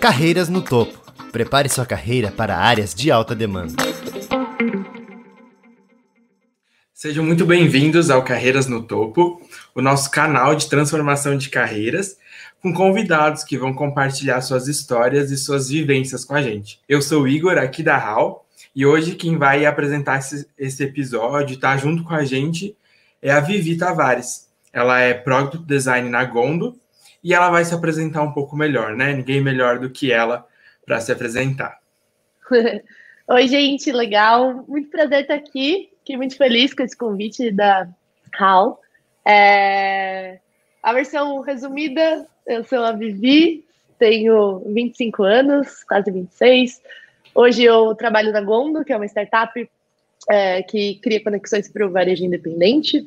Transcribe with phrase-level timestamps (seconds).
[0.00, 0.98] Carreiras no topo.
[1.30, 3.74] Prepare sua carreira para áreas de alta demanda.
[6.94, 9.42] Sejam muito bem-vindos ao Carreiras no Topo,
[9.74, 12.16] o nosso canal de transformação de carreiras,
[12.62, 16.80] com convidados que vão compartilhar suas histórias e suas vivências com a gente.
[16.88, 21.76] Eu sou Igor, aqui da HAL, e hoje quem vai apresentar esse, esse episódio, tá
[21.76, 22.74] junto com a gente,
[23.20, 24.48] é a Vivi Tavares.
[24.72, 26.80] Ela é Product Design na Gondo
[27.22, 29.12] e ela vai se apresentar um pouco melhor, né?
[29.12, 30.46] Ninguém melhor do que ela
[30.84, 31.78] para se apresentar.
[33.28, 34.64] Oi, gente, legal.
[34.66, 35.90] Muito prazer estar aqui.
[35.98, 37.88] Fiquei muito feliz com esse convite da
[38.38, 38.80] HAL.
[39.26, 40.40] É...
[40.82, 43.64] A versão resumida, eu sou a Vivi,
[43.98, 46.80] tenho 25 anos, quase 26.
[47.34, 49.70] Hoje eu trabalho na Gondo, que é uma startup
[50.28, 53.06] é, que cria conexões para o varejo independente.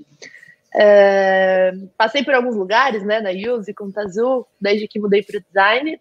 [1.97, 5.99] Passei por alguns lugares, né, na Use, com Tazu, desde que mudei para o design.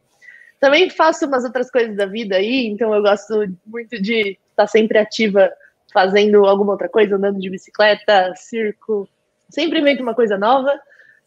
[0.58, 3.34] Também faço umas outras coisas da vida aí, então eu gosto
[3.66, 5.52] muito de estar sempre ativa
[5.92, 9.08] fazendo alguma outra coisa, andando de bicicleta, circo,
[9.50, 10.72] sempre invento uma coisa nova.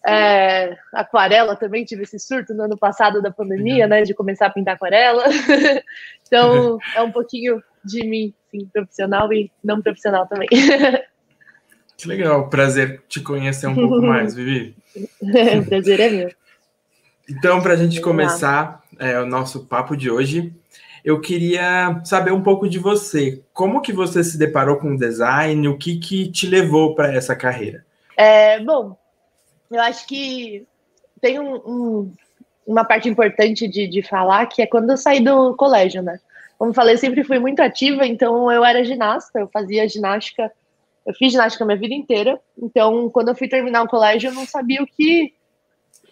[0.08, 4.52] É, aquarela também tive esse surto no ano passado da pandemia, né, de começar a
[4.52, 5.24] pintar aquarela.
[6.26, 10.48] então é um pouquinho de mim, sim, profissional e não profissional também.
[11.98, 14.76] Que legal, prazer te conhecer um pouco mais, Vivi.
[15.22, 16.32] o prazer é meu.
[17.30, 20.54] Então, para a gente começar é, o nosso papo de hoje,
[21.04, 23.42] eu queria saber um pouco de você.
[23.54, 25.68] Como que você se deparou com o design?
[25.68, 27.86] O que, que te levou para essa carreira?
[28.18, 28.98] É, bom,
[29.72, 30.66] eu acho que
[31.22, 32.14] tem um, um,
[32.66, 36.20] uma parte importante de, de falar que é quando eu saí do colégio, né?
[36.58, 40.52] Como falei, sempre fui muito ativa, então eu era ginasta, eu fazia ginástica
[41.06, 44.34] eu fiz ginástica a minha vida inteira, então quando eu fui terminar o colégio, eu
[44.34, 45.34] não sabia o que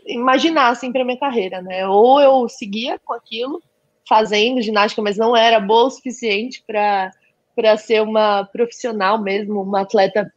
[0.05, 1.87] imaginar assim para minha carreira, né?
[1.87, 3.61] Ou eu seguia com aquilo,
[4.07, 7.11] fazendo ginástica, mas não era boa o suficiente para
[7.55, 10.31] para ser uma profissional mesmo, uma atleta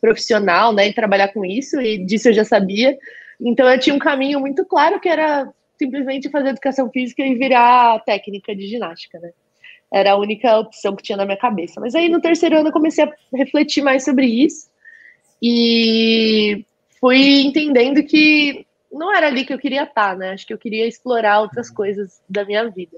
[0.00, 2.96] profissional, né, e trabalhar com isso, e disso eu já sabia.
[3.40, 7.98] Então eu tinha um caminho muito claro que era simplesmente fazer educação física e virar
[8.04, 9.32] técnica de ginástica, né?
[9.92, 11.80] Era a única opção que tinha na minha cabeça.
[11.80, 14.70] Mas aí no terceiro ano eu comecei a refletir mais sobre isso
[15.42, 16.64] e
[17.00, 20.30] fui entendendo que não era ali que eu queria estar, né?
[20.30, 22.96] Acho que eu queria explorar outras coisas da minha vida.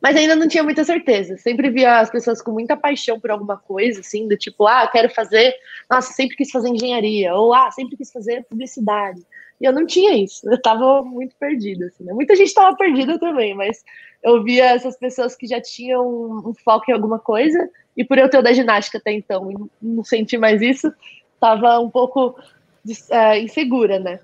[0.00, 1.36] Mas ainda não tinha muita certeza.
[1.36, 5.10] Sempre via as pessoas com muita paixão por alguma coisa, assim, do tipo, ah, quero
[5.10, 5.54] fazer,
[5.90, 9.20] nossa, sempre quis fazer engenharia, ou ah, sempre quis fazer publicidade.
[9.60, 12.12] E eu não tinha isso, eu tava muito perdida, assim, né?
[12.12, 13.82] Muita gente tava perdida também, mas
[14.22, 16.06] eu via essas pessoas que já tinham
[16.46, 20.04] um, foco em alguma coisa, e por eu ter o da ginástica até então, não
[20.04, 20.92] senti mais isso,
[21.40, 22.38] tava um pouco
[23.10, 24.20] é, insegura, né?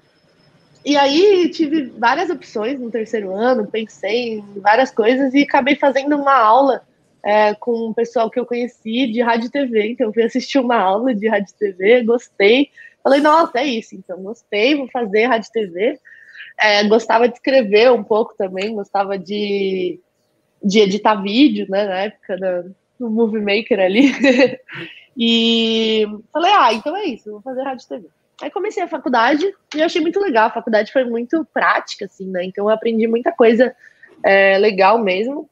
[0.84, 6.14] E aí tive várias opções no terceiro ano, pensei em várias coisas e acabei fazendo
[6.14, 6.82] uma aula
[7.24, 9.88] é, com um pessoal que eu conheci de rádio e TV.
[9.88, 12.68] Então, fui assistir uma aula de rádio e TV, gostei.
[13.04, 16.00] Falei, nossa, é isso, então gostei, vou fazer rádio TV.
[16.58, 20.00] É, gostava de escrever um pouco também, gostava de,
[20.62, 24.10] de editar vídeo, né, na época do, do Movie Maker ali.
[25.14, 28.08] e falei, ah, então é isso, vou fazer rádio TV.
[28.40, 30.46] Aí comecei a faculdade e achei muito legal.
[30.46, 32.44] A faculdade foi muito prática, assim, né?
[32.44, 33.74] Então eu aprendi muita coisa
[34.22, 35.48] é, legal mesmo.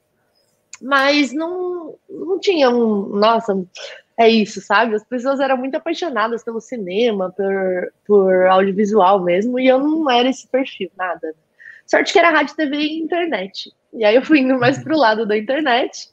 [0.80, 3.06] Mas não, não tinha um.
[3.16, 3.54] Nossa,
[4.18, 4.94] é isso, sabe?
[4.94, 10.28] As pessoas eram muito apaixonadas pelo cinema, por, por audiovisual mesmo, e eu não era
[10.28, 11.34] esse perfil, nada.
[11.86, 13.72] Sorte que era rádio, TV e internet.
[13.92, 16.10] E aí eu fui indo mais pro lado da internet.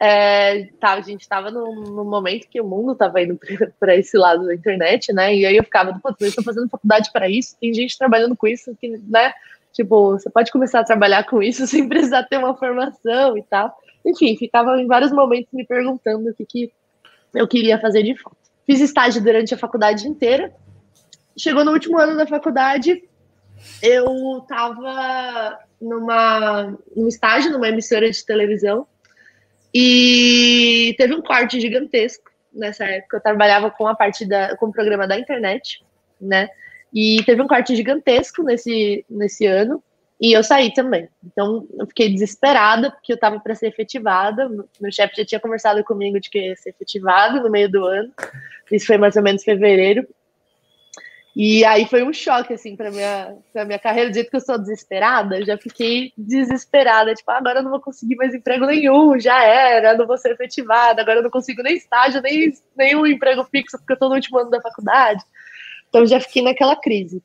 [0.00, 3.38] É, tá, a gente estava num, momento que o mundo estava indo
[3.78, 5.34] para esse lado da internet, né?
[5.34, 8.46] E aí eu ficava, pô, eu estou fazendo faculdade para isso, tem gente trabalhando com
[8.46, 9.32] isso, que, né?
[9.72, 13.76] Tipo, você pode começar a trabalhar com isso sem precisar ter uma formação e tal.
[14.04, 16.72] Enfim, ficava em vários momentos me perguntando o que, que
[17.34, 18.36] eu queria fazer de fato.
[18.66, 20.54] Fiz estágio durante a faculdade inteira.
[21.36, 23.02] Chegou no último ano da faculdade,
[23.82, 28.86] eu estava numa, num estágio numa emissora de televisão
[29.74, 33.16] e teve um corte gigantesco nessa época.
[33.16, 35.84] Eu trabalhava com a parte da, com o programa da internet,
[36.20, 36.48] né?
[36.92, 39.82] E teve um corte gigantesco nesse, nesse ano.
[40.20, 41.08] E eu saí também.
[41.24, 44.48] Então, eu fiquei desesperada, porque eu estava para ser efetivada.
[44.80, 48.12] Meu chefe já tinha conversado comigo de que ia ser efetivado no meio do ano.
[48.70, 50.06] Isso foi mais ou menos fevereiro.
[51.36, 54.08] E aí foi um choque, assim, para minha, pra minha carreira.
[54.08, 57.12] Do jeito que eu sou desesperada, eu já fiquei desesperada.
[57.12, 60.30] Tipo, ah, agora eu não vou conseguir mais emprego nenhum, já era, não vou ser
[60.30, 64.14] efetivada, agora eu não consigo nem estágio, nem nenhum emprego fixo, porque eu estou no
[64.14, 65.24] último ano da faculdade.
[65.88, 67.20] Então já fiquei naquela crise.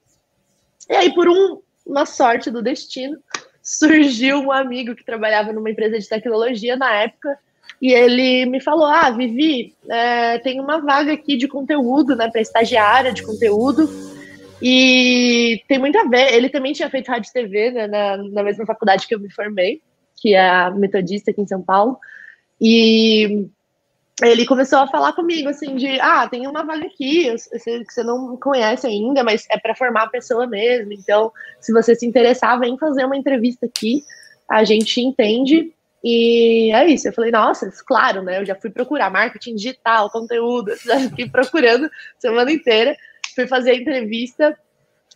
[0.90, 3.18] E aí, por um, uma sorte do destino,
[3.62, 7.38] surgiu um amigo que trabalhava numa empresa de tecnologia na época
[7.82, 12.42] e ele me falou: Ah, Vivi, é, tem uma vaga aqui de conteúdo, né, para
[12.42, 13.90] estagiária de conteúdo.
[14.62, 16.34] E tem muito a ver.
[16.34, 19.32] Ele também tinha feito rádio e TV né, na, na mesma faculdade que eu me
[19.32, 19.82] formei,
[20.22, 21.98] que é a Metodista aqui em São Paulo.
[22.60, 23.48] E
[24.22, 27.94] ele começou a falar comigo assim de ah tem uma vaga aqui eu sei que
[27.94, 32.06] você não conhece ainda mas é para formar a pessoa mesmo então se você se
[32.06, 34.04] interessar vem fazer uma entrevista aqui
[34.50, 35.72] a gente entende.
[36.04, 40.72] E é isso eu falei nossa claro né eu já fui procurar marketing digital conteúdo
[40.84, 40.96] já
[41.30, 42.96] procurando semana inteira
[43.36, 44.58] fui fazer a entrevista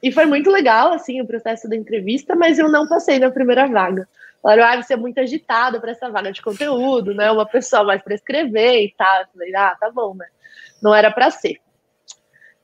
[0.02, 3.66] e foi muito legal assim o processo da entrevista mas eu não passei na primeira
[3.66, 4.08] vaga
[4.44, 7.31] Falaram, ah, você é muito agitado para essa vaga de conteúdo, né?
[7.31, 9.22] Uma pessoa mais para escrever e tal.
[9.22, 10.25] Eu falei, ah, tá bom, né?
[10.81, 11.62] Não era para ser.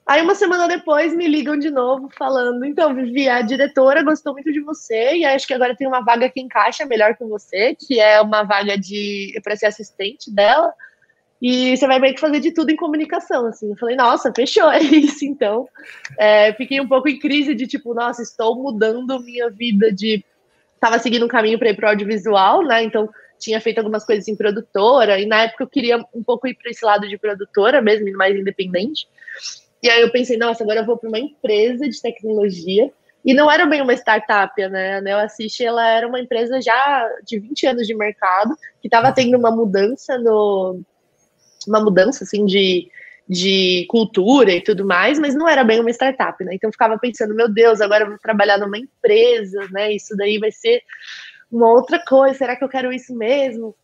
[0.06, 4.52] Aí uma semana depois me ligam de novo falando, então, Vivi, a diretora gostou muito
[4.52, 8.00] de você e acho que agora tem uma vaga que encaixa melhor com você, que
[8.00, 10.74] é uma vaga de para ser assistente dela.
[11.42, 13.70] E você vai meio que fazer de tudo em comunicação, assim.
[13.70, 15.70] Eu falei, nossa, fechou, é isso, então.
[16.18, 20.26] É, fiquei um pouco em crise de tipo, nossa, estou mudando minha vida de
[20.80, 22.84] estava seguindo um caminho para ir para o audiovisual, né?
[22.84, 26.56] Então tinha feito algumas coisas em produtora, e na época eu queria um pouco ir
[26.56, 29.08] para esse lado de produtora mesmo, mais independente.
[29.82, 32.92] E aí eu pensei, nossa, agora eu vou para uma empresa de tecnologia.
[33.24, 34.98] E não era bem uma startup, né?
[34.98, 39.12] A Neo Assist, ela era uma empresa já de 20 anos de mercado, que estava
[39.12, 40.82] tendo uma mudança no
[41.68, 42.90] uma mudança assim de
[43.30, 46.56] de cultura e tudo mais, mas não era bem uma startup, né?
[46.56, 49.94] Então eu ficava pensando, meu Deus, agora eu vou trabalhar numa empresa, né?
[49.94, 50.82] Isso daí vai ser
[51.52, 53.76] uma outra coisa, será que eu quero isso mesmo?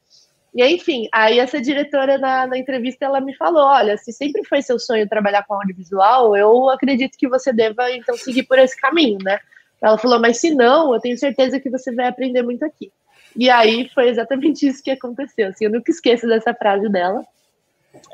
[0.53, 4.63] E enfim, aí essa diretora na, na entrevista ela me falou: olha, se sempre foi
[4.63, 9.19] seu sonho trabalhar com audiovisual, eu acredito que você deva então seguir por esse caminho,
[9.21, 9.39] né?
[9.81, 12.91] Ela falou, mas se não, eu tenho certeza que você vai aprender muito aqui.
[13.35, 15.49] E aí foi exatamente isso que aconteceu.
[15.49, 17.23] Assim, eu nunca esqueço dessa frase dela.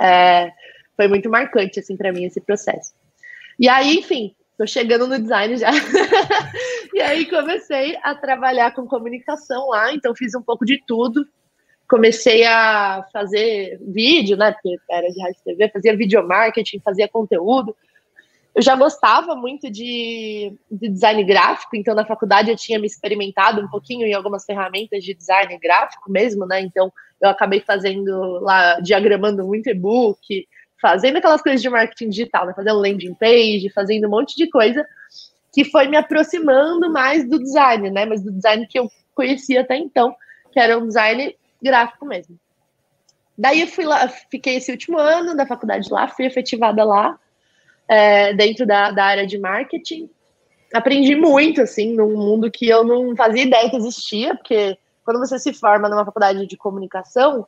[0.01, 0.51] É,
[1.01, 2.94] foi muito marcante, assim, para mim, esse processo.
[3.59, 5.71] E aí, enfim, tô chegando no design já.
[6.94, 11.25] e aí comecei a trabalhar com comunicação lá, então fiz um pouco de tudo.
[11.89, 14.51] Comecei a fazer vídeo, né?
[14.51, 17.75] Porque era de rádio TV, fazia video marketing, fazia conteúdo.
[18.54, 23.59] Eu já gostava muito de, de design gráfico, então na faculdade eu tinha me experimentado
[23.59, 26.62] um pouquinho em algumas ferramentas de design gráfico mesmo, né?
[26.62, 30.47] Então eu acabei fazendo lá, diagramando muito e-book,
[30.81, 32.54] fazendo aquelas coisas de marketing digital, né?
[32.56, 34.86] Fazendo landing page, fazendo um monte de coisa
[35.54, 38.06] que foi me aproximando mais do design, né?
[38.06, 40.16] Mas do design que eu conhecia até então,
[40.51, 42.39] que era um design gráfico mesmo.
[43.38, 47.18] Daí eu fui lá, fiquei esse último ano da faculdade lá, fui efetivada lá,
[47.88, 50.10] é, dentro da, da área de marketing.
[50.74, 55.38] Aprendi muito, assim, num mundo que eu não fazia ideia que existia, porque quando você
[55.38, 57.45] se forma numa faculdade de comunicação,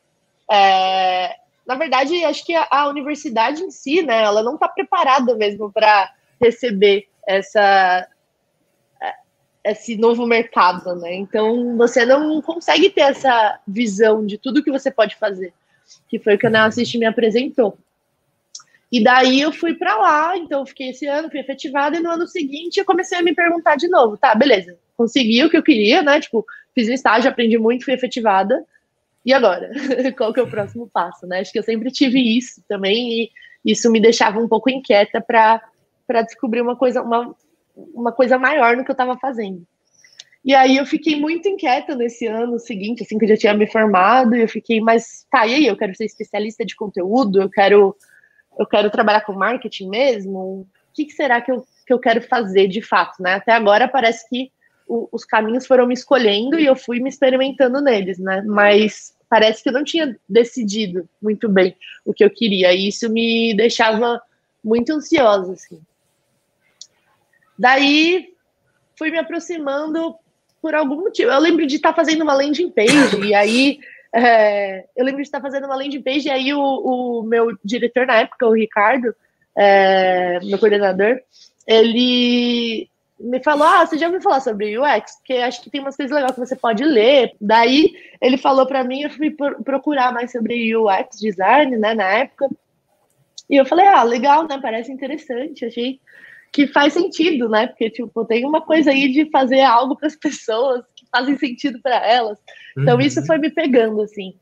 [0.50, 1.36] é,
[1.66, 5.72] na verdade, acho que a, a universidade em si, né, ela não está preparada mesmo
[5.72, 8.06] para receber essa
[9.02, 9.14] é,
[9.72, 11.14] esse novo mercado, né?
[11.14, 15.54] Então você não consegue ter essa visão de tudo que você pode fazer,
[16.08, 17.78] que foi o que a Neo Assist me apresentou.
[18.92, 22.28] E daí eu fui para lá, então fiquei esse ano, fui efetivada, e no ano
[22.28, 26.02] seguinte eu comecei a me perguntar de novo, tá, beleza, consegui o que eu queria,
[26.02, 26.20] né?
[26.20, 26.44] Tipo,
[26.74, 28.64] fiz um estágio, aprendi muito, fui efetivada
[29.24, 29.70] e agora?
[30.16, 31.40] Qual que é o próximo passo, né?
[31.40, 33.30] Acho que eu sempre tive isso também e
[33.64, 37.34] isso me deixava um pouco inquieta para descobrir uma coisa, uma,
[37.94, 39.66] uma coisa maior no que eu estava fazendo.
[40.44, 43.66] E aí eu fiquei muito inquieta nesse ano seguinte, assim que eu já tinha me
[43.66, 47.48] formado, e eu fiquei, mas tá, e aí, eu quero ser especialista de conteúdo, eu
[47.48, 47.96] quero
[48.58, 50.38] eu quero trabalhar com marketing mesmo?
[50.38, 53.34] O que, que será que eu, que eu quero fazer de fato, né?
[53.34, 54.52] Até agora parece que
[54.86, 58.42] o, os caminhos foram me escolhendo e eu fui me experimentando neles, né?
[58.46, 62.72] Mas parece que eu não tinha decidido muito bem o que eu queria.
[62.72, 64.20] E isso me deixava
[64.62, 65.80] muito ansiosa, assim.
[67.58, 68.34] Daí
[68.96, 70.16] fui me aproximando
[70.60, 71.30] por algum motivo.
[71.30, 73.78] Eu lembro de estar fazendo uma landing page, e aí
[74.14, 78.06] é, eu lembro de estar fazendo uma landing page, e aí o, o meu diretor
[78.06, 79.14] na época, o Ricardo,
[79.56, 81.20] é, meu coordenador,
[81.66, 82.88] ele
[83.24, 85.16] me falou: Ah, você já ouviu falar sobre UX?
[85.16, 87.34] Porque acho que tem umas coisas legais que você pode ler.
[87.40, 92.48] Daí ele falou para mim, eu fui procurar mais sobre UX design, né, na época.
[93.48, 94.58] E eu falei: Ah, legal, né?
[94.60, 95.64] Parece interessante.
[95.64, 96.00] Achei
[96.52, 97.66] que faz sentido, né?
[97.66, 101.80] Porque, tipo, tem uma coisa aí de fazer algo para as pessoas que fazem sentido
[101.82, 102.38] para elas.
[102.78, 103.00] Então, uhum.
[103.00, 104.34] isso foi me pegando, assim.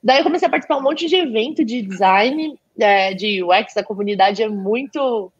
[0.00, 3.82] Daí eu comecei a participar um monte de evento de design, é, de UX, a
[3.82, 5.32] comunidade é muito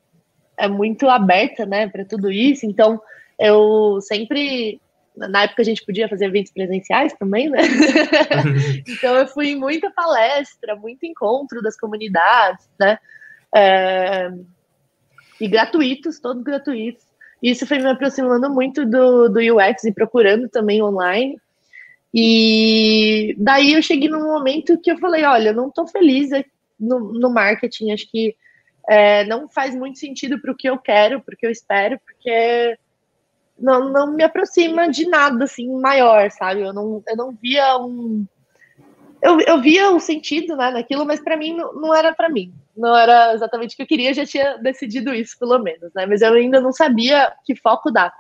[0.59, 2.67] é muito aberta, né, para tudo isso.
[2.67, 3.01] Então,
[3.39, 4.81] eu sempre
[5.17, 7.63] na época a gente podia fazer eventos presenciais também, né?
[8.87, 12.99] então eu fui em muita palestra, muito encontro das comunidades, né?
[13.53, 14.31] É,
[15.41, 17.05] e gratuitos, todos gratuitos.
[17.43, 21.41] Isso foi me aproximando muito do, do UX e procurando também online.
[22.13, 26.31] E daí eu cheguei num momento que eu falei, olha, eu não estou feliz
[26.79, 28.35] no, no marketing, acho que
[28.89, 32.01] é, não faz muito sentido para o que eu quero, para o que eu espero,
[32.01, 32.79] porque
[33.59, 36.63] não, não me aproxima de nada assim maior, sabe?
[36.63, 38.25] Eu não, eu não via um.
[39.21, 42.55] Eu, eu via o sentido né, naquilo, mas para mim não, não era para mim.
[42.75, 46.07] Não era exatamente o que eu queria, já tinha decidido isso, pelo menos, né?
[46.07, 48.15] Mas eu ainda não sabia que foco dar.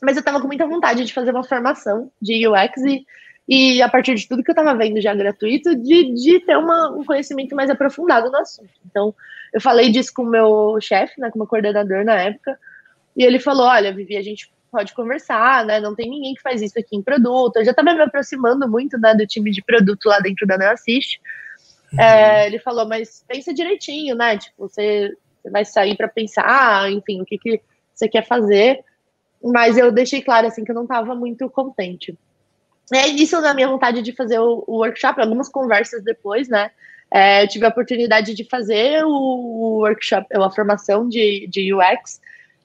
[0.00, 3.04] Mas eu estava com muita vontade de fazer uma formação de UX e,
[3.48, 6.90] e a partir de tudo que eu estava vendo já gratuito, de, de ter uma,
[6.90, 8.68] um conhecimento mais aprofundado no assunto.
[8.84, 9.14] Então,
[9.54, 12.58] eu falei disso com o meu chefe, né, com o meu coordenador na época,
[13.16, 15.80] e ele falou: Olha, Vivi, a gente pode conversar, né?
[15.80, 17.56] Não tem ninguém que faz isso aqui em produto.
[17.56, 21.18] Eu já estava me aproximando muito né, do time de produto lá dentro da Neoassist.
[21.92, 22.00] Uhum.
[22.00, 24.36] É, ele falou, mas pensa direitinho, né?
[24.36, 25.10] Tipo, você,
[25.42, 27.62] você vai sair para pensar, enfim, o que, que
[27.94, 28.84] você quer fazer.
[29.42, 32.16] Mas eu deixei claro assim que eu não estava muito contente.
[32.92, 36.70] É isso na minha vontade de fazer o, workshop, algumas conversas depois, né?
[37.10, 42.20] É, eu tive a oportunidade de fazer o, o workshop, a formação de, de UX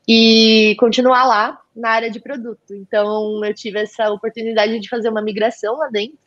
[0.07, 2.73] e continuar lá na área de produto.
[2.73, 6.17] Então, eu tive essa oportunidade de fazer uma migração lá dentro.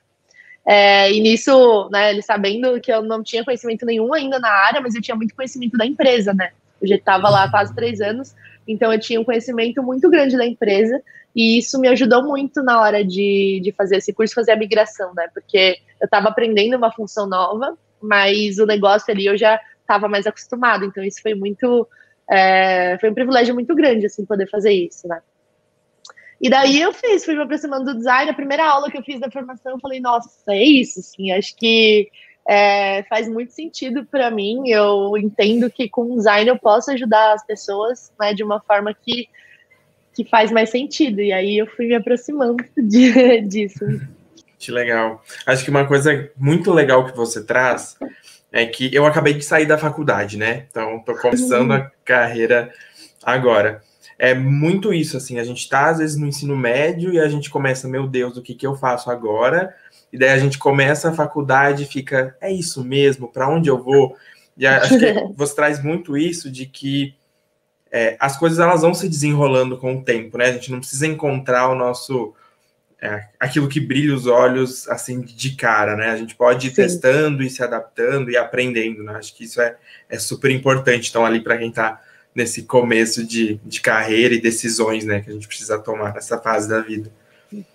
[0.65, 4.81] É, e nisso, né, ele sabendo que eu não tinha conhecimento nenhum ainda na área,
[4.81, 6.51] mas eu tinha muito conhecimento da empresa, né?
[6.83, 8.35] Eu já estava lá há quase três anos,
[8.67, 11.01] então eu tinha um conhecimento muito grande da empresa,
[11.37, 15.13] e isso me ajudou muito na hora de, de fazer esse curso, fazer a migração,
[15.15, 15.29] né?
[15.35, 20.27] Porque eu estava aprendendo uma função nova, mas o negócio ali eu já estava mais
[20.27, 21.87] acostumado, então isso foi muito
[22.29, 25.21] é, foi um privilégio muito grande, assim, poder fazer isso, né?
[26.41, 28.31] E daí eu fiz, fui me aproximando do design.
[28.31, 31.55] A primeira aula que eu fiz da formação, eu falei, nossa, é isso, assim, acho
[31.57, 32.11] que
[32.49, 34.69] é, faz muito sentido para mim.
[34.69, 39.29] Eu entendo que com design eu posso ajudar as pessoas, né, de uma forma que,
[40.17, 41.21] que faz mais sentido.
[41.21, 43.85] E aí eu fui me aproximando de, disso.
[44.59, 45.23] Que legal.
[45.45, 47.97] Acho que uma coisa muito legal que você traz
[48.51, 50.65] é que eu acabei de sair da faculdade, né?
[50.71, 52.73] Então, estou começando a carreira
[53.23, 53.83] agora.
[54.19, 57.51] É muito isso, assim, a gente está às vezes no ensino médio e a gente
[57.51, 59.75] começa, meu Deus, o que, que eu faço agora?
[60.11, 63.83] E daí a gente começa a faculdade e fica, é isso mesmo, para onde eu
[63.83, 64.17] vou?
[64.57, 67.15] E acho que você traz muito isso de que
[67.91, 70.47] é, as coisas elas vão se desenrolando com o tempo, né?
[70.47, 72.35] A gente não precisa encontrar o nosso
[73.01, 76.11] é, aquilo que brilha os olhos assim de cara, né?
[76.11, 76.77] A gente pode ir Sim.
[76.77, 79.15] testando e se adaptando e aprendendo, né?
[79.17, 79.77] Acho que isso é,
[80.09, 81.11] é super importante.
[81.11, 82.01] Então, ali para quem está
[82.35, 86.69] nesse começo de, de carreira e decisões, né, que a gente precisa tomar nessa fase
[86.69, 87.11] da vida.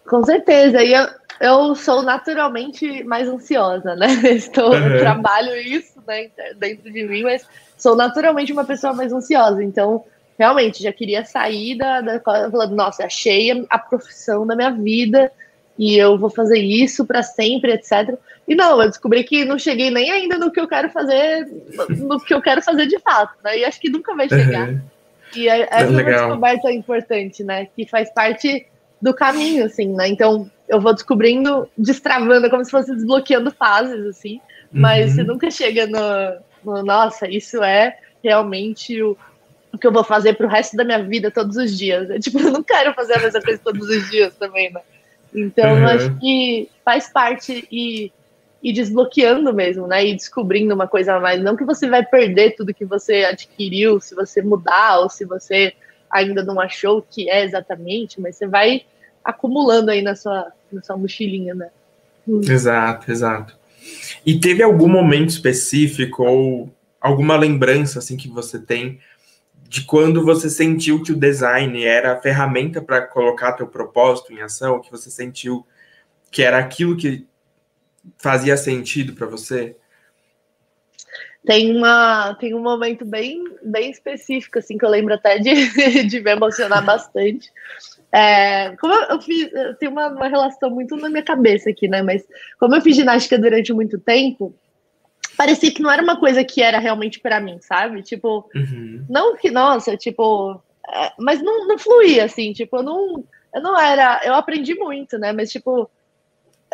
[0.08, 0.84] Com certeza.
[0.84, 1.08] E eu,
[1.40, 4.08] eu sou naturalmente mais ansiosa, né?
[4.30, 5.00] Estou, uhum.
[5.00, 9.64] trabalho isso né, dentro de mim, mas sou naturalmente uma pessoa mais ansiosa.
[9.64, 10.04] Então,
[10.38, 15.32] realmente já queria sair da, da falando, nossa, achei a profissão da minha vida
[15.78, 18.16] e eu vou fazer isso para sempre, etc.
[18.48, 21.48] E não, eu descobri que não cheguei nem ainda no que eu quero fazer,
[21.98, 23.60] no que eu quero fazer de fato, né?
[23.60, 24.70] E acho que nunca vai chegar.
[24.70, 24.82] Uhum.
[25.36, 27.68] E é, essa é uma descoberta importante, né?
[27.76, 28.68] Que faz parte
[29.02, 30.08] do caminho, assim, né?
[30.08, 34.40] Então eu vou descobrindo, destravando, como se fosse desbloqueando fases, assim.
[34.72, 35.16] Mas uhum.
[35.16, 36.02] você nunca chega no,
[36.64, 39.18] no, nossa, isso é realmente o,
[39.74, 42.10] o que eu vou fazer pro resto da minha vida todos os dias.
[42.10, 44.82] É, tipo, eu não quero fazer a mesma coisa todos os dias também, né?
[45.34, 45.88] Então, uhum.
[45.88, 48.12] acho que faz parte e,
[48.62, 50.06] e desbloqueando mesmo, né?
[50.06, 51.42] E descobrindo uma coisa a mais.
[51.42, 55.74] Não que você vai perder tudo que você adquiriu se você mudar ou se você
[56.10, 58.84] ainda não achou o que é exatamente, mas você vai
[59.24, 61.70] acumulando aí na sua, na sua mochilinha, né?
[62.28, 63.61] Exato, exato.
[64.26, 69.00] E teve algum momento específico ou alguma lembrança assim que você tem
[69.72, 74.42] de quando você sentiu que o design era a ferramenta para colocar teu propósito em
[74.42, 75.66] ação, que você sentiu
[76.30, 77.26] que era aquilo que
[78.18, 79.76] fazia sentido para você?
[81.46, 86.20] Tem, uma, tem um momento bem, bem específico, assim, que eu lembro até de, de
[86.20, 87.50] me emocionar bastante.
[88.14, 91.88] É, como eu, eu fiz, eu tenho uma, uma relação muito na minha cabeça aqui,
[91.88, 92.02] né?
[92.02, 92.24] Mas
[92.60, 94.54] como eu fiz ginástica durante muito tempo,
[95.38, 98.02] parecia que não era uma coisa que era realmente para mim, sabe?
[98.02, 99.06] Tipo, uhum.
[99.10, 103.24] não que, nossa, tipo, é, mas não, não fluía, assim, tipo, eu não,
[103.56, 105.32] eu não era, eu aprendi muito, né?
[105.32, 105.90] Mas, tipo,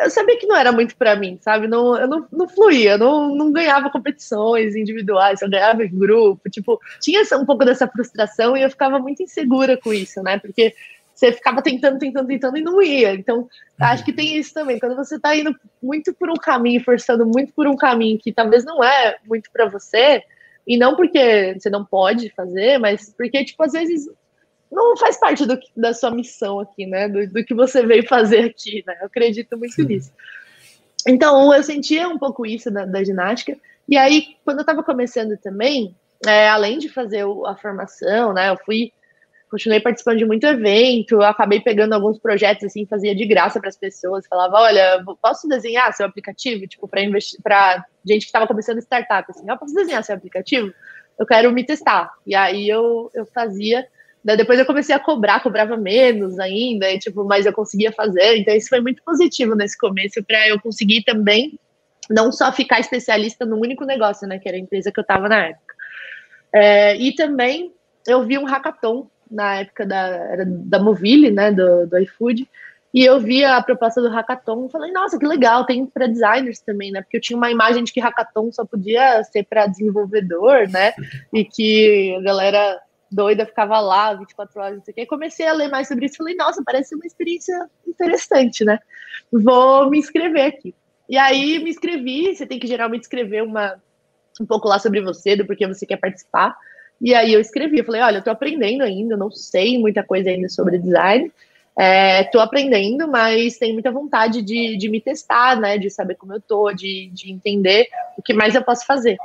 [0.00, 1.66] eu sabia que não era muito para mim, sabe?
[1.66, 6.80] Não, eu não, não fluía, não, não ganhava competições individuais, eu ganhava em grupo, tipo,
[7.00, 10.38] tinha um pouco dessa frustração e eu ficava muito insegura com isso, né?
[10.38, 10.74] Porque
[11.18, 13.12] você ficava tentando, tentando, tentando e não ia.
[13.12, 13.48] Então,
[13.80, 14.78] acho que tem isso também.
[14.78, 18.64] Quando você está indo muito por um caminho, forçando muito por um caminho que talvez
[18.64, 20.22] não é muito para você,
[20.64, 24.08] e não porque você não pode fazer, mas porque, tipo, às vezes
[24.70, 27.08] não faz parte do, da sua missão aqui, né?
[27.08, 28.96] Do, do, que você veio fazer aqui, né?
[29.00, 30.12] Eu acredito muito nisso.
[31.04, 33.58] Então, eu sentia um pouco isso da, da ginástica.
[33.88, 38.50] E aí, quando eu estava começando também, é, além de fazer a formação, né?
[38.50, 38.92] Eu fui,
[39.48, 43.76] continuei participando de muito evento, acabei pegando alguns projetos assim, fazia de graça para as
[43.76, 48.78] pessoas, falava, olha, posso desenhar seu aplicativo, tipo, para investir, para gente que estava começando
[48.78, 50.72] startup, assim, eu posso desenhar seu aplicativo?
[51.18, 52.12] Eu quero me testar.
[52.26, 53.86] E aí eu, eu fazia
[54.36, 58.36] depois eu comecei a cobrar, cobrava menos ainda, e, tipo, mas eu conseguia fazer.
[58.36, 61.58] Então isso foi muito positivo nesse começo para eu conseguir também
[62.10, 65.28] não só ficar especialista no único negócio, né, que era a empresa que eu estava
[65.28, 65.74] na época.
[66.52, 67.72] É, e também
[68.06, 72.48] eu vi um hackathon na época da, da Movile, né, do, do iFood,
[72.92, 76.60] e eu vi a proposta do hackathon e falei, nossa, que legal, tem para designers
[76.60, 77.02] também, né?
[77.02, 80.94] Porque eu tinha uma imagem de que hackathon só podia ser para desenvolvedor, né?
[81.32, 82.80] E que a galera
[83.10, 85.06] doida, ficava lá 24 horas, não sei o quê.
[85.06, 88.78] comecei a ler mais sobre isso e falei, nossa, parece uma experiência interessante, né?
[89.30, 90.74] Vou me inscrever aqui.
[91.08, 93.80] E aí me inscrevi, você tem que geralmente escrever uma,
[94.40, 96.56] um pouco lá sobre você, do porquê você quer participar.
[97.00, 100.30] E aí eu escrevi, eu falei, olha, eu tô aprendendo ainda, não sei muita coisa
[100.30, 101.32] ainda sobre design,
[101.78, 106.34] é, tô aprendendo, mas tenho muita vontade de, de me testar, né, de saber como
[106.34, 107.86] eu tô, de, de entender
[108.16, 109.16] o que mais eu posso fazer.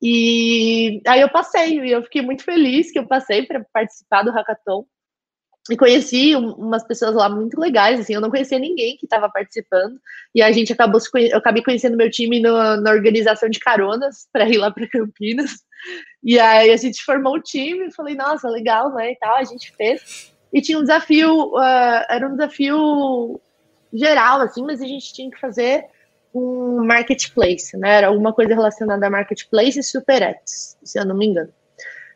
[0.00, 4.30] E aí eu passei, e eu fiquei muito feliz que eu passei para participar do
[4.30, 4.86] hackathon.
[5.70, 10.00] E conheci umas pessoas lá muito legais, assim, eu não conhecia ninguém que estava participando,
[10.34, 14.48] e a gente acabou eu acabei conhecendo meu time no, na organização de caronas para
[14.48, 15.65] ir lá para Campinas.
[16.22, 19.12] E aí a gente formou o time, falei, nossa, legal, né?
[19.12, 20.32] E tal, a gente fez.
[20.52, 23.40] E tinha um desafio, uh, era um desafio
[23.92, 25.86] geral, assim, mas a gente tinha que fazer
[26.34, 27.96] um marketplace, né?
[27.96, 31.52] Era alguma coisa relacionada a marketplace e superetes, se eu não me engano.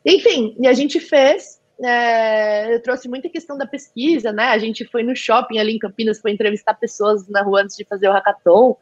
[0.04, 1.58] Enfim, e a gente fez.
[1.82, 4.48] É, eu trouxe muita questão da pesquisa, né?
[4.48, 7.86] A gente foi no shopping ali em Campinas, foi entrevistar pessoas na rua antes de
[7.86, 8.76] fazer o hackathon.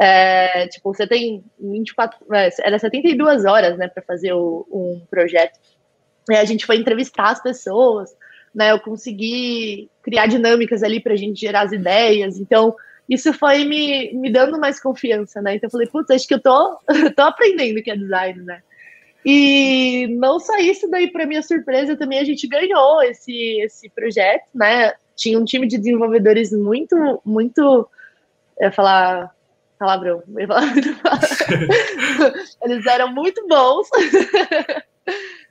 [0.00, 5.58] É, tipo, você tem 24, é, era 72 horas, né, para fazer o, um projeto.
[6.30, 8.14] E a gente foi entrevistar as pessoas,
[8.54, 8.70] né?
[8.70, 12.38] Eu consegui criar dinâmicas ali para a gente gerar as ideias.
[12.38, 12.74] Então,
[13.08, 15.56] isso foi me, me dando mais confiança, né?
[15.56, 16.78] Então eu falei, putz, acho que eu tô,
[17.16, 18.62] tô aprendendo o que é design, né?
[19.24, 24.46] E não só isso, daí para minha surpresa também a gente ganhou esse, esse projeto,
[24.54, 24.92] né?
[25.14, 27.88] Tinha um time de desenvolvedores muito, muito,
[28.58, 29.32] eu ia falar
[29.82, 30.22] palavrão,
[32.62, 33.88] eles eram muito bons.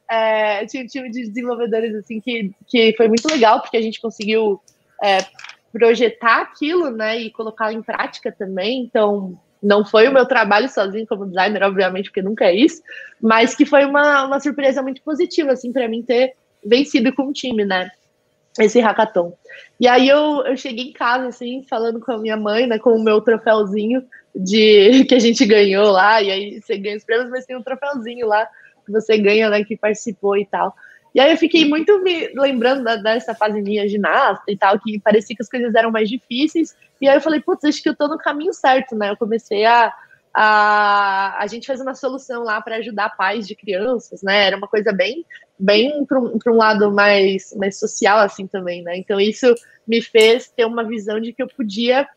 [0.09, 3.99] é, tinha um time de desenvolvedores assim que, que foi muito legal porque a gente
[3.99, 4.61] conseguiu
[5.03, 5.17] é,
[5.73, 8.83] projetar aquilo, né, e colocar em prática também.
[8.83, 12.81] Então, não foi o meu trabalho sozinho como designer, obviamente, porque nunca é isso,
[13.21, 17.33] mas que foi uma, uma surpresa muito positiva, assim, para mim ter vencido com o
[17.33, 17.91] time, né,
[18.59, 19.33] esse hackathon.
[19.79, 22.91] E aí eu, eu cheguei em casa, assim, falando com a minha mãe, né, com
[22.91, 24.03] o meu troféuzinho
[24.35, 27.63] de que a gente ganhou lá, e aí você ganha os prêmios, mas tem um
[27.63, 28.47] troféuzinho lá
[28.85, 30.75] que você ganha, né, que participou e tal.
[31.13, 34.99] E aí eu fiquei muito me lembrando da, dessa fase minha ginasta e tal, que
[34.99, 36.75] parecia que as coisas eram mais difíceis.
[37.01, 39.09] E aí eu falei, putz, acho que eu tô no caminho certo, né?
[39.09, 39.93] Eu comecei a.
[40.33, 44.47] A, a gente fez uma solução lá para ajudar pais de crianças, né?
[44.47, 45.25] Era uma coisa bem,
[45.59, 48.97] bem para um, lado mais, mais social, assim também, né?
[48.97, 49.53] Então isso
[49.85, 52.07] me fez ter uma visão de que eu podia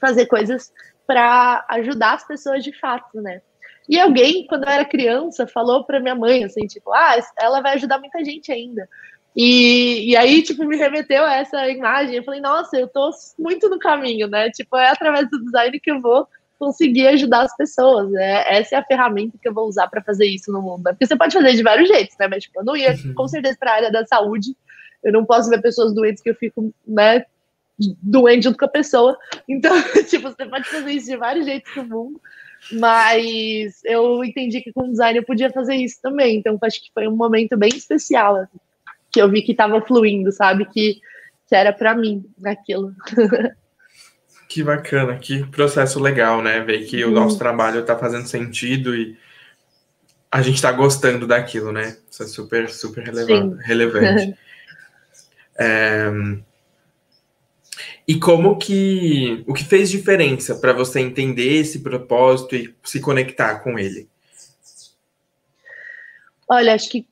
[0.00, 0.72] fazer coisas
[1.06, 3.42] para ajudar as pessoas de fato, né?
[3.88, 7.74] E alguém, quando eu era criança, falou para minha mãe, assim, tipo, ah, ela vai
[7.74, 8.88] ajudar muita gente ainda.
[9.34, 12.16] E, e aí, tipo, me remeteu a essa imagem.
[12.16, 14.50] Eu falei, nossa, eu tô muito no caminho, né?
[14.50, 16.28] Tipo, é através do design que eu vou
[16.60, 18.10] conseguir ajudar as pessoas.
[18.10, 18.44] Né?
[18.46, 20.84] Essa é a ferramenta que eu vou usar para fazer isso no mundo.
[20.84, 22.28] Porque você pode fazer de vários jeitos, né?
[22.28, 23.14] Mas, tipo, eu não ia, uhum.
[23.14, 24.54] com certeza, para a área da saúde.
[25.02, 27.24] Eu não posso ver pessoas doentes que eu fico, né,
[28.02, 29.16] doente junto com a pessoa.
[29.48, 29.72] Então,
[30.06, 32.20] tipo, você pode fazer isso de vários jeitos no mundo.
[32.72, 36.36] Mas eu entendi que com design eu podia fazer isso também.
[36.36, 38.58] Então acho que foi um momento bem especial, assim,
[39.10, 40.66] que eu vi que estava fluindo, sabe?
[40.66, 41.00] Que,
[41.48, 42.94] que era para mim aquilo.
[44.50, 46.58] Que bacana, que processo legal, né?
[46.58, 49.16] Ver que o nosso trabalho está fazendo sentido e
[50.28, 51.96] a gente está gostando daquilo, né?
[52.10, 53.64] Isso é super, super relevante.
[53.64, 54.36] relevante.
[55.56, 56.10] é,
[58.08, 63.60] e como que o que fez diferença para você entender esse propósito e se conectar
[63.60, 64.08] com ele?
[66.48, 67.06] Olha, acho que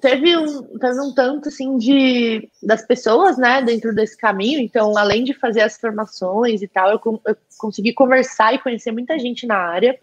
[0.00, 4.60] teve um, teve um tanto assim de das pessoas, né, dentro desse caminho.
[4.60, 9.18] Então, além de fazer as formações e tal, eu, eu consegui conversar e conhecer muita
[9.18, 9.98] gente na área.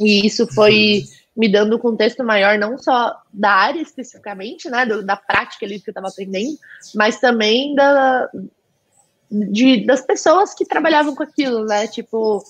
[0.00, 1.04] E isso foi
[1.36, 5.80] me dando um contexto maior, não só da área especificamente, né, do, da prática ali
[5.80, 6.56] que eu estava aprendendo,
[6.94, 8.30] mas também da,
[9.30, 11.88] de, das pessoas que trabalhavam com aquilo, né?
[11.88, 12.44] Tipo,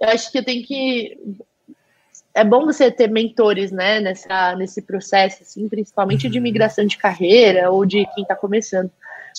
[0.00, 1.18] eu acho que eu tenho que
[2.38, 6.44] é bom você ter mentores, né, nessa, nesse processo, assim, principalmente de uhum.
[6.44, 8.90] migração de carreira ou de quem está começando,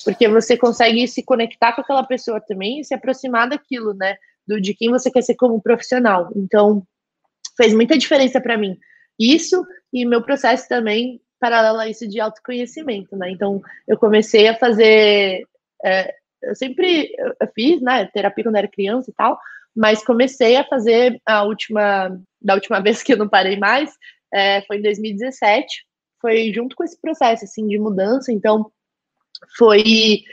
[0.04, 4.60] porque você consegue se conectar com aquela pessoa também e se aproximar daquilo, né, do,
[4.60, 6.30] de quem você quer ser como profissional.
[6.36, 6.84] Então,
[7.56, 8.78] fez muita diferença para mim.
[9.18, 14.56] Isso e meu processo também, paralelo a isso, de autoconhecimento, né, então eu comecei a
[14.56, 15.46] fazer,
[15.86, 19.40] é, eu sempre eu fiz, né, terapia quando era criança e tal,
[19.80, 22.10] mas comecei a fazer a última,
[22.42, 23.90] da última vez que eu não parei mais,
[24.34, 25.86] é, foi em 2017,
[26.22, 28.70] foi junto com esse processo, assim, de mudança, então
[29.58, 30.24] foi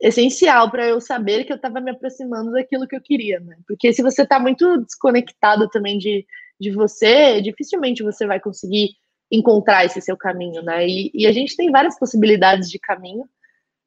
[0.00, 3.58] essencial para eu saber que eu estava me aproximando daquilo que eu queria, né?
[3.66, 6.24] Porque se você está muito desconectado também de,
[6.58, 8.92] de você, dificilmente você vai conseguir
[9.30, 10.88] encontrar esse seu caminho, né?
[10.88, 13.28] E, e a gente tem várias possibilidades de caminho,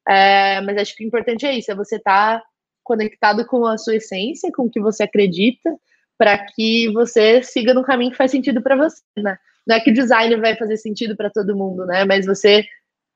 [0.08, 2.46] é, mas acho que o importante é isso, é você estar tá
[2.82, 5.70] conectado com a sua essência, com o que você acredita,
[6.18, 9.36] para que você siga no caminho que faz sentido para você, né?
[9.66, 12.04] Não é que o design vai fazer sentido para todo mundo, né?
[12.04, 12.64] Mas você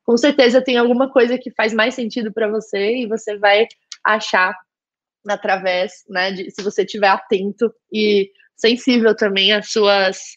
[0.05, 3.67] com certeza tem alguma coisa que faz mais sentido para você e você vai
[4.05, 4.57] achar
[5.29, 10.37] através, né, de, se você estiver atento e sensível também às suas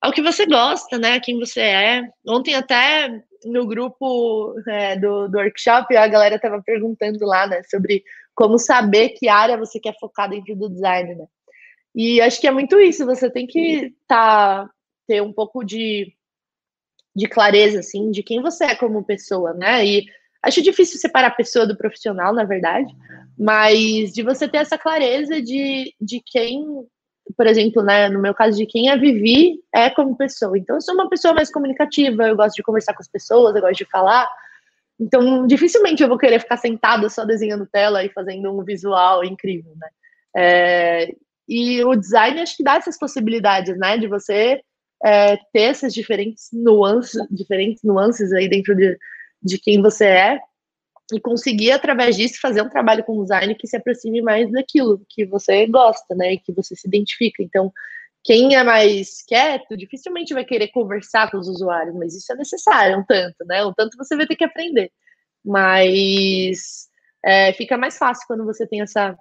[0.00, 2.02] ao que você gosta, né, a quem você é.
[2.26, 3.10] Ontem até
[3.44, 8.02] no grupo é, do, do workshop a galera estava perguntando lá, né, sobre
[8.38, 11.26] como saber que área você quer focar dentro do design, né?
[11.92, 14.70] E acho que é muito isso, você tem que tá,
[15.08, 16.14] ter um pouco de,
[17.16, 19.84] de clareza, assim, de quem você é como pessoa, né?
[19.84, 20.04] E
[20.40, 22.94] acho difícil separar a pessoa do profissional, na verdade,
[23.36, 26.64] mas de você ter essa clareza de, de quem,
[27.36, 30.56] por exemplo, né, no meu caso, de quem a Vivi é como pessoa.
[30.56, 33.62] Então, eu sou uma pessoa mais comunicativa, eu gosto de conversar com as pessoas, eu
[33.62, 34.30] gosto de falar,
[35.00, 39.72] então, dificilmente eu vou querer ficar sentada só desenhando tela e fazendo um visual incrível,
[39.76, 39.88] né?
[40.36, 41.14] É,
[41.48, 43.96] e o design acho que dá essas possibilidades, né?
[43.96, 44.60] De você
[45.04, 48.98] é, ter essas diferentes nuances, diferentes nuances aí dentro de,
[49.42, 50.40] de quem você é
[51.12, 55.24] e conseguir, através disso, fazer um trabalho com design que se aproxime mais daquilo que
[55.24, 56.34] você gosta, né?
[56.34, 57.42] E que você se identifica.
[57.42, 57.72] Então,
[58.24, 62.98] quem é mais quieto dificilmente vai querer conversar com os usuários, mas isso é necessário,
[62.98, 63.64] um tanto, né?
[63.64, 64.90] Um tanto você vai ter que aprender.
[65.44, 66.88] Mas
[67.24, 69.16] é, fica mais fácil quando você tem essa,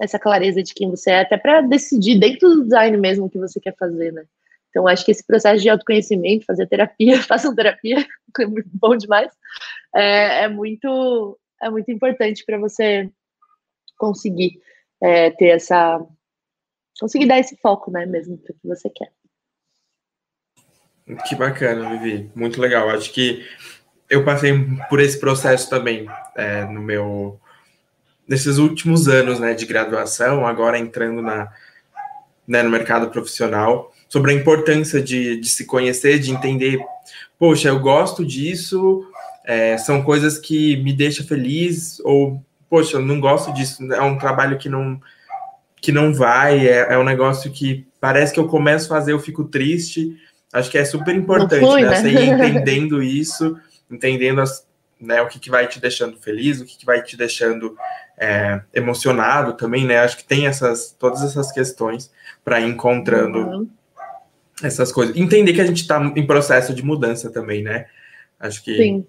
[0.00, 3.38] essa clareza de quem você é, até para decidir dentro do design mesmo o que
[3.38, 4.24] você quer fazer, né?
[4.70, 8.06] Então, acho que esse processo de autoconhecimento, fazer terapia, façam terapia,
[8.38, 9.32] é muito bom demais,
[9.94, 13.10] é, é muito, é muito importante para você
[13.96, 14.60] conseguir
[15.02, 16.00] é, ter essa,
[16.98, 19.10] conseguir dar esse foco, né, mesmo para o que você quer.
[21.26, 22.30] Que bacana, Vivi.
[22.34, 22.90] Muito legal.
[22.90, 23.46] Acho que
[24.10, 24.52] eu passei
[24.90, 26.06] por esse processo também
[26.36, 27.40] é, no meu
[28.26, 31.50] nesses últimos anos, né, de graduação, agora entrando na
[32.46, 36.80] né, no mercado profissional, sobre a importância de, de se conhecer, de entender,
[37.38, 39.06] poxa, eu gosto disso,
[39.44, 44.16] é, são coisas que me deixam feliz, ou, poxa, eu não gosto disso, é um
[44.16, 44.98] trabalho que não
[45.80, 49.20] que não vai, é, é um negócio que parece que eu começo a fazer, eu
[49.20, 50.16] fico triste.
[50.52, 51.90] Acho que é super importante, fui, né?
[51.90, 51.96] né?
[51.96, 53.56] Você ir entendendo isso,
[53.90, 54.66] entendendo as,
[55.00, 57.76] né, o que, que vai te deixando feliz, o que, que vai te deixando
[58.18, 59.98] é, emocionado também, né?
[59.98, 62.10] Acho que tem essas todas essas questões
[62.44, 63.68] para ir encontrando uhum.
[64.62, 65.16] essas coisas.
[65.16, 67.86] Entender que a gente está em processo de mudança também, né?
[68.40, 69.06] Acho que Sim.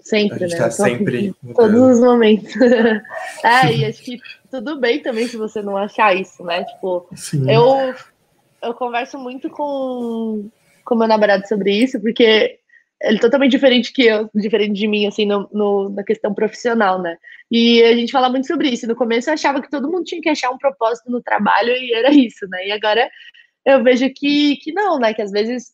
[0.00, 0.64] Sempre, a gente né?
[0.64, 1.56] Tá sempre mudando.
[1.56, 2.54] Todos os momentos.
[3.44, 4.18] é, e acho que
[4.50, 6.64] tudo bem também se você não achar isso, né?
[6.64, 7.50] Tipo, Sim.
[7.50, 7.94] eu,
[8.62, 10.48] eu converso muito com,
[10.84, 12.58] com meu namorado sobre isso, porque
[13.02, 17.00] ele é totalmente diferente que eu, diferente de mim, assim, no, no, na questão profissional,
[17.00, 17.16] né?
[17.50, 18.86] E a gente fala muito sobre isso.
[18.86, 21.92] No começo eu achava que todo mundo tinha que achar um propósito no trabalho e
[21.92, 22.66] era isso, né?
[22.66, 23.08] E agora
[23.64, 25.12] eu vejo que, que não, né?
[25.12, 25.72] Que às vezes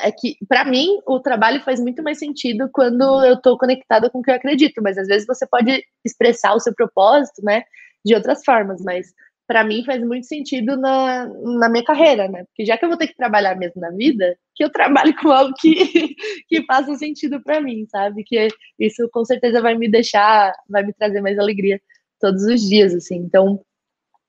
[0.00, 4.18] é que, para mim, o trabalho faz muito mais sentido quando eu estou conectada com
[4.18, 7.62] o que eu acredito, mas às vezes você pode expressar o seu propósito, né,
[8.04, 9.08] de outras formas, mas
[9.46, 11.28] para mim faz muito sentido na,
[11.58, 12.44] na minha carreira, né?
[12.44, 15.30] Porque já que eu vou ter que trabalhar mesmo na vida, que eu trabalhe com
[15.30, 15.74] algo que,
[16.48, 18.24] que faça sentido para mim, sabe?
[18.24, 21.80] Que isso com certeza vai me deixar, vai me trazer mais alegria
[22.20, 23.16] todos os dias, assim.
[23.16, 23.60] Então,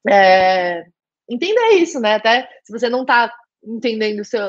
[0.08, 0.86] é,
[1.30, 2.16] entenda isso, né?
[2.16, 3.34] Até se você não tá
[3.68, 4.42] entendendo seu,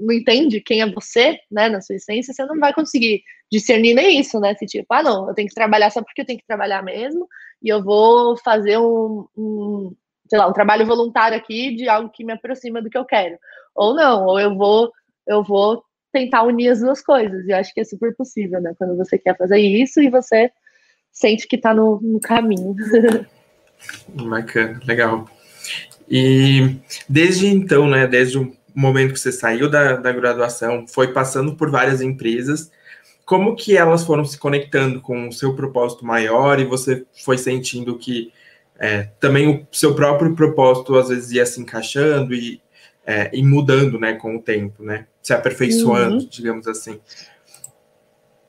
[0.00, 4.20] não entende quem é você, né, na sua essência, você não vai conseguir discernir nem
[4.20, 4.54] isso, né?
[4.54, 7.26] Se tipo, ah, não, eu tenho que trabalhar só porque eu tenho que trabalhar mesmo,
[7.62, 9.94] e eu vou fazer um, um
[10.28, 13.36] sei lá, um trabalho voluntário aqui de algo que me aproxima do que eu quero.
[13.74, 14.92] Ou não, ou eu vou,
[15.26, 17.44] eu vou tentar unir as duas coisas.
[17.46, 18.72] E eu acho que é super possível, né?
[18.78, 20.50] Quando você quer fazer isso e você
[21.10, 22.76] sente que está no, no caminho.
[24.28, 25.28] Bacana, legal.
[26.08, 26.76] E
[27.08, 31.70] desde então, né, desde o momento que você saiu da, da graduação, foi passando por
[31.70, 32.70] várias empresas,
[33.24, 37.96] como que elas foram se conectando com o seu propósito maior e você foi sentindo
[37.96, 38.32] que
[38.78, 42.60] é, também o seu próprio propósito às vezes ia se encaixando e,
[43.06, 46.28] é, e mudando, né, com o tempo, né, se aperfeiçoando, uhum.
[46.28, 47.00] digamos assim.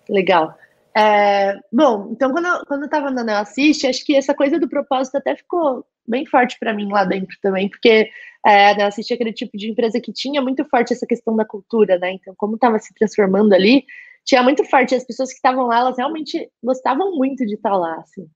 [0.10, 0.58] Legal.
[0.98, 4.68] É, bom, então quando eu, quando eu tava na Assiste, acho que essa coisa do
[4.68, 8.10] propósito até ficou bem forte para mim lá dentro também, porque
[8.46, 11.46] é, a Assiste é aquele tipo de empresa que tinha muito forte essa questão da
[11.46, 12.14] cultura, né?
[12.14, 13.86] Então, como estava se transformando ali,
[14.26, 14.96] tinha muito forte.
[14.96, 18.28] As pessoas que estavam lá, elas realmente gostavam muito de estar lá, assim.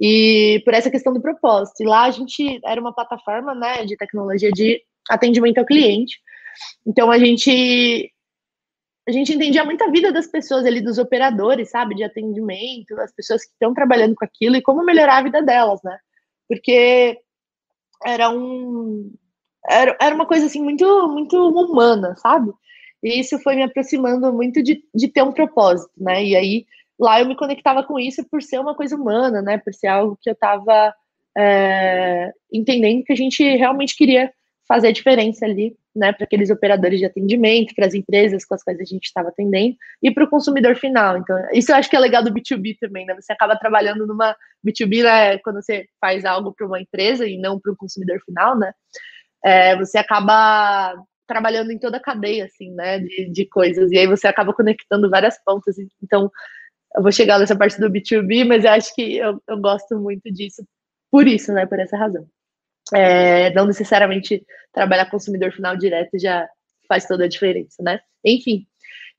[0.00, 1.82] E por essa questão do propósito.
[1.82, 6.18] E lá a gente era uma plataforma, né, de tecnologia de atendimento ao cliente.
[6.86, 8.10] Então a gente
[9.06, 13.12] a gente entendia muito a vida das pessoas ali, dos operadores, sabe, de atendimento, as
[13.12, 15.98] pessoas que estão trabalhando com aquilo e como melhorar a vida delas, né?
[16.48, 17.18] Porque
[18.04, 19.12] era um
[19.68, 22.52] era, era uma coisa assim muito muito humana, sabe?
[23.02, 26.24] E isso foi me aproximando muito de, de ter um propósito, né?
[26.24, 26.66] E aí
[26.98, 29.58] lá eu me conectava com isso por ser uma coisa humana, né?
[29.58, 30.94] Por ser algo que eu estava
[31.36, 34.32] é, entendendo que a gente realmente queria
[34.68, 36.12] fazer a diferença ali, né?
[36.12, 39.76] Para aqueles operadores de atendimento, para as empresas com as quais a gente estava atendendo
[40.02, 41.18] e para o consumidor final.
[41.18, 43.14] Então, isso eu acho que é legal do B2B também, né?
[43.14, 45.38] Você acaba trabalhando numa B2B, né?
[45.38, 48.72] Quando você faz algo para uma empresa e não para o consumidor final, né?
[49.44, 50.94] É, você acaba
[51.26, 55.08] trabalhando em toda a cadeia, assim, né, de, de coisas, e aí você acaba conectando
[55.08, 56.30] várias pontas, então
[56.94, 60.30] eu vou chegar nessa parte do B2B, mas eu acho que eu, eu gosto muito
[60.30, 60.62] disso
[61.10, 62.26] por isso, né, por essa razão.
[62.92, 66.48] É, não necessariamente trabalhar consumidor final direto já
[66.88, 68.00] faz toda a diferença, né?
[68.24, 68.66] Enfim,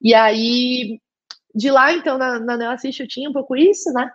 [0.02, 1.00] e aí,
[1.56, 4.12] de lá, então, na, na Neoassist eu tinha um pouco isso, né?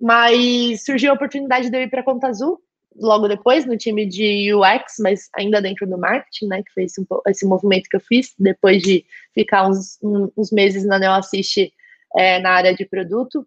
[0.00, 2.60] Mas surgiu a oportunidade de eu ir para a Conta Azul,
[3.00, 7.04] logo depois no time de UX, mas ainda dentro do marketing, né, que foi esse,
[7.26, 11.72] esse movimento que eu fiz, depois de ficar uns, uns meses na Neo Assist
[12.16, 13.46] é, na área de produto.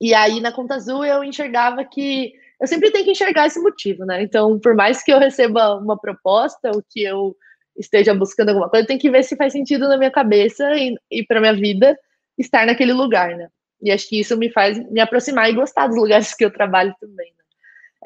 [0.00, 4.04] E aí, na Conta Azul, eu enxergava que eu sempre tenho que enxergar esse motivo,
[4.04, 4.22] né?
[4.22, 7.36] Então, por mais que eu receba uma proposta ou que eu
[7.76, 10.96] esteja buscando alguma coisa, eu tenho que ver se faz sentido na minha cabeça e,
[11.10, 11.96] e para minha vida
[12.36, 13.48] estar naquele lugar, né?
[13.80, 16.92] E acho que isso me faz me aproximar e gostar dos lugares que eu trabalho
[17.00, 17.32] também.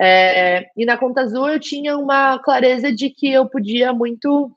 [0.00, 4.50] É, e na Conta Azul eu tinha uma clareza de que eu podia muito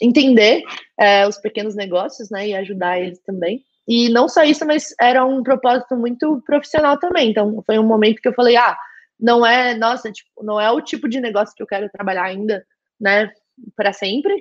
[0.00, 0.62] entender
[0.98, 3.64] é, os pequenos negócios, né, e ajudar eles também.
[3.86, 7.30] E não só isso, mas era um propósito muito profissional também.
[7.30, 8.76] Então foi um momento que eu falei, ah,
[9.18, 12.64] não é, nossa, tipo, não é o tipo de negócio que eu quero trabalhar ainda,
[13.00, 13.30] né,
[13.76, 14.34] para sempre,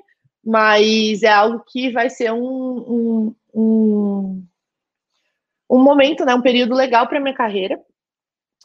[0.44, 4.46] mas é algo que vai ser um, um, um,
[5.70, 7.80] um momento, né, um período legal para minha carreira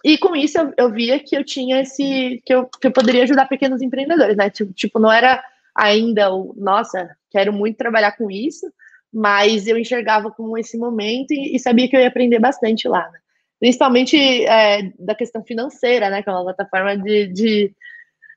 [0.05, 2.43] e com isso eu, eu, via que eu tinha esse.
[2.45, 4.51] Que eu, que eu poderia ajudar pequenos empreendedores, né?
[4.51, 5.43] Tipo, não era
[5.75, 8.67] ainda o, nossa, quero muito trabalhar com isso,
[9.13, 13.09] mas eu enxergava como esse momento e, e sabia que eu ia aprender bastante lá,
[13.11, 13.19] né?
[13.61, 16.23] Principalmente é, da questão financeira, né?
[16.23, 17.75] Que é uma plataforma de, de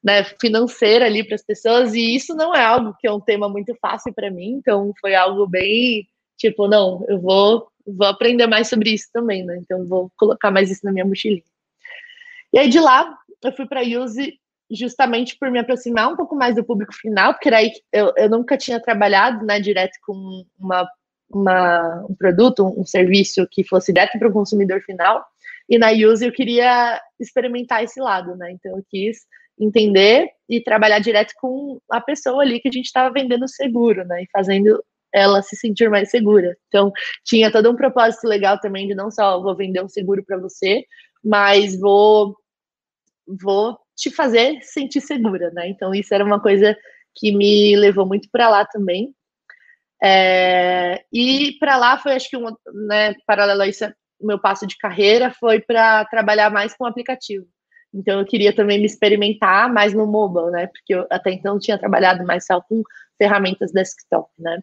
[0.04, 3.48] né, financeira ali para as pessoas, e isso não é algo que é um tema
[3.48, 8.68] muito fácil para mim, então foi algo bem tipo, não, eu vou, vou aprender mais
[8.68, 9.58] sobre isso também, né?
[9.62, 11.44] Então vou colocar mais isso na minha mochilinha.
[12.54, 16.36] E aí de lá eu fui para a Use justamente por me aproximar um pouco
[16.36, 20.88] mais do público final, porque aí eu, eu nunca tinha trabalhado né, direto com uma,
[21.30, 25.26] uma, um produto, um, serviço que fosse direto para o consumidor final.
[25.68, 28.52] E na Use eu queria experimentar esse lado, né?
[28.52, 29.20] Então eu quis
[29.60, 34.24] entender e trabalhar direto com a pessoa ali que a gente estava vendendo seguro, né?
[34.24, 34.82] E fazendo
[35.14, 36.58] ela se sentir mais segura.
[36.68, 36.92] Então,
[37.26, 40.86] tinha todo um propósito legal também de não só vou vender um seguro para você,
[41.24, 42.36] mas vou
[43.28, 45.70] vou te fazer sentir segura, né?
[45.70, 46.76] Então isso era uma coisa
[47.16, 49.14] que me levou muito para lá também.
[50.04, 52.46] É, e para lá foi, acho que, um,
[52.88, 53.86] né, paralelo a isso,
[54.20, 57.46] meu passo de carreira foi para trabalhar mais com aplicativo.
[57.94, 60.68] Então eu queria também me experimentar mais no mobile, né?
[60.68, 62.82] Porque eu até então tinha trabalhado mais só com
[63.18, 64.60] ferramentas desktop, né?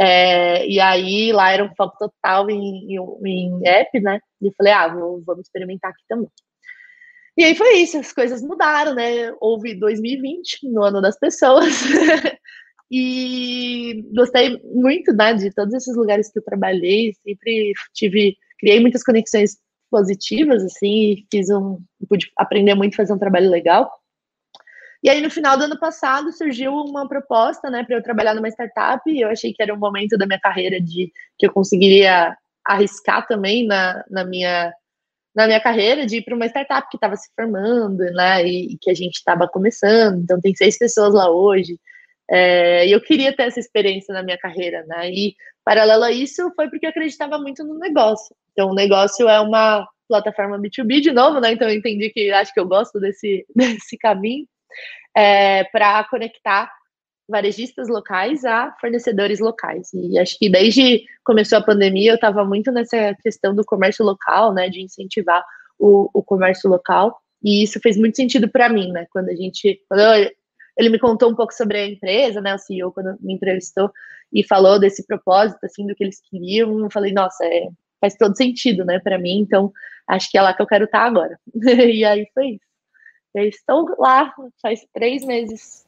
[0.00, 4.20] É, e aí lá era um foco total em, em, em, app, né?
[4.40, 6.28] E eu falei, ah, vou, vamos experimentar aqui também.
[7.36, 9.32] E aí foi isso, as coisas mudaram, né?
[9.40, 11.74] Houve 2020, no ano das pessoas.
[12.94, 19.02] E gostei muito, né, de todos esses lugares que eu trabalhei, sempre tive, criei muitas
[19.02, 19.56] conexões
[19.90, 23.90] positivas, assim, fiz um, pude aprender muito, fazer um trabalho legal.
[25.02, 28.48] E aí, no final do ano passado, surgiu uma proposta, né, para eu trabalhar numa
[28.48, 32.36] startup, e eu achei que era um momento da minha carreira de que eu conseguiria
[32.62, 34.70] arriscar também na, na minha
[35.34, 38.78] na minha carreira de ir para uma startup que estava se formando, né, e, e
[38.78, 40.20] que a gente estava começando.
[40.22, 41.78] Então tem seis pessoas lá hoje.
[42.30, 45.10] É, e eu queria ter essa experiência na minha carreira, né?
[45.10, 48.34] E paralelo a isso foi porque eu acreditava muito no negócio.
[48.52, 51.52] Então o negócio é uma plataforma B2B de novo, né?
[51.52, 54.46] Então eu entendi que acho que eu gosto desse desse caminho
[55.16, 56.70] é, para conectar
[57.28, 59.92] varejistas locais a fornecedores locais.
[59.94, 64.52] E acho que desde começou a pandemia eu estava muito nessa questão do comércio local,
[64.52, 65.44] né, de incentivar
[65.78, 67.18] o, o comércio local.
[67.42, 69.06] E isso fez muito sentido para mim, né?
[69.10, 70.30] Quando a gente, quando eu,
[70.76, 72.54] ele me contou um pouco sobre a empresa, né?
[72.54, 73.90] O CEO quando me entrevistou
[74.32, 76.78] e falou desse propósito, assim, do que eles queriam.
[76.78, 77.68] Eu falei, nossa, é,
[78.00, 79.40] faz todo sentido, né, para mim.
[79.40, 79.72] Então,
[80.08, 81.38] acho que é lá que eu quero estar tá agora.
[81.54, 82.72] e aí foi isso.
[83.34, 85.86] Eu estou lá faz três meses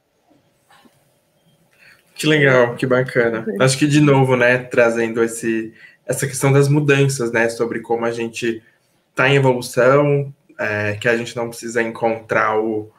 [2.15, 3.45] que legal, que bacana.
[3.59, 5.73] Acho que de novo, né, trazendo esse,
[6.05, 8.63] essa questão das mudanças, né, sobre como a gente
[9.11, 12.89] está em evolução, é, que a gente não precisa encontrar o,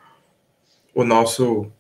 [0.95, 1.71] o nosso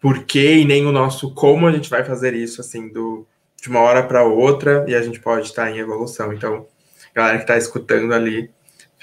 [0.00, 3.26] porquê e nem o nosso como a gente vai fazer isso, assim, do,
[3.60, 6.32] de uma hora para outra, e a gente pode estar em evolução.
[6.32, 6.66] Então,
[7.14, 8.50] galera que está escutando ali,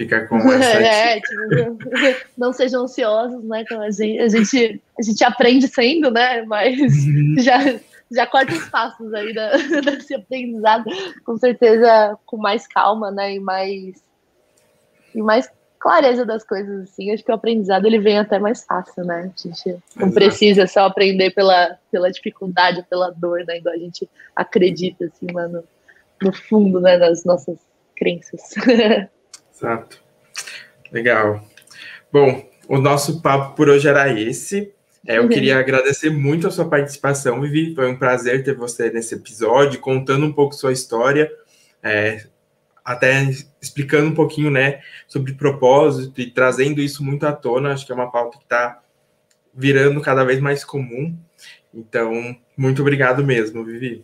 [0.02, 0.80] fica com essa.
[0.82, 1.78] É, tipo,
[2.38, 3.62] não sejam ansiosos, né?
[3.62, 6.44] Então a gente, a gente, a gente aprende sendo, né?
[6.44, 7.36] Mas uhum.
[7.40, 7.58] já,
[8.12, 10.86] já corta os passos aí da, desse aprendizado,
[11.24, 13.36] com certeza com mais calma, né?
[13.36, 14.04] E mais,
[15.14, 17.12] e mais clareza das coisas, assim.
[17.12, 19.32] Acho que o aprendizado ele vem até mais fácil, né?
[19.36, 20.14] A gente não Exato.
[20.14, 23.58] precisa só aprender pela, pela dificuldade, pela dor, né?
[23.58, 25.64] Igual a gente acredita, assim, lá no,
[26.22, 26.98] no fundo, né?
[26.98, 27.58] Das nossas
[27.96, 28.42] crenças.
[29.62, 30.02] Exato.
[30.91, 31.45] Legal.
[32.12, 34.74] Bom, o nosso papo por hoje era esse.
[35.06, 35.30] É, eu uhum.
[35.30, 37.76] queria agradecer muito a sua participação, Vivi.
[37.76, 41.32] Foi um prazer ter você nesse episódio, contando um pouco sua história,
[41.84, 42.26] é,
[42.84, 43.24] até
[43.62, 47.71] explicando um pouquinho, né, sobre propósito e trazendo isso muito à tona.
[47.71, 48.82] Acho que é uma pauta que está
[49.54, 51.15] virando cada vez mais comum.
[51.71, 54.04] Então, muito obrigado mesmo, Vivi.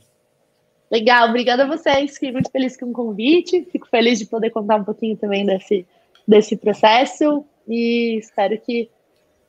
[0.91, 2.13] Legal, obrigada a vocês.
[2.13, 3.67] Fiquei muito feliz com o convite.
[3.71, 5.85] Fico feliz de poder contar um pouquinho também desse,
[6.27, 8.89] desse processo e espero que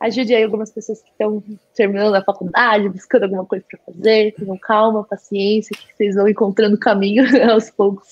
[0.01, 1.43] ajude aí algumas pessoas que estão
[1.75, 4.35] terminando a faculdade, buscando alguma coisa para fazer.
[4.35, 8.09] Tenham calma, paciência, que vocês vão encontrando caminho aos poucos.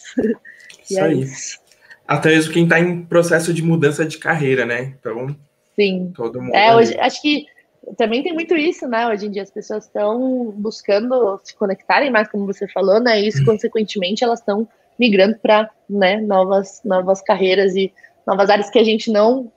[0.89, 1.15] Isso é.
[1.15, 1.59] Isso.
[2.07, 4.95] Até mesmo quem está em processo de mudança de carreira, né?
[4.99, 5.35] Então,
[5.75, 6.13] Sim.
[6.15, 6.55] Todo mundo.
[6.55, 7.47] É, hoje, acho que
[7.95, 9.07] também tem muito isso, né?
[9.07, 13.21] Hoje em dia as pessoas estão buscando se conectarem mais, como você falou, né?
[13.21, 13.47] E isso, uhum.
[13.47, 14.69] consequentemente, elas estão
[14.99, 17.93] migrando para né, novas, novas carreiras e
[18.27, 19.53] novas áreas que a gente não.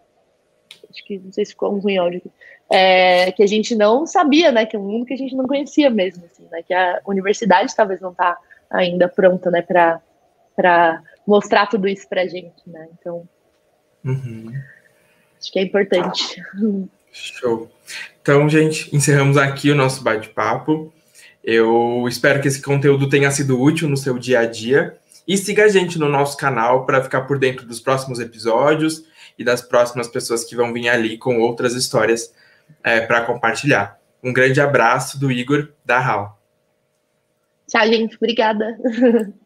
[0.89, 2.31] Acho que não sei se ficou um ruim áudio aqui.
[2.71, 4.65] É, que a gente não sabia, né?
[4.65, 6.61] Que é um mundo que a gente não conhecia mesmo, assim, né?
[6.61, 8.37] Que a universidade talvez não está
[8.69, 9.61] ainda pronta, né?
[9.61, 12.87] Para mostrar tudo isso para a gente, né?
[12.99, 13.27] Então.
[14.05, 14.51] Uhum.
[15.39, 16.43] Acho que é importante.
[17.11, 17.69] Show.
[18.21, 20.93] Então, gente, encerramos aqui o nosso bate-papo.
[21.43, 24.97] Eu espero que esse conteúdo tenha sido útil no seu dia a dia.
[25.27, 29.03] E siga a gente no nosso canal para ficar por dentro dos próximos episódios
[29.37, 32.33] e das próximas pessoas que vão vir ali com outras histórias
[32.83, 33.99] é, para compartilhar.
[34.23, 36.39] Um grande abraço do Igor da HAL.
[37.67, 38.15] Tchau, gente.
[38.15, 38.77] Obrigada.